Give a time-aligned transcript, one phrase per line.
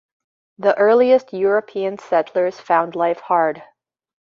[0.57, 3.61] The earliest European settlers found life hard.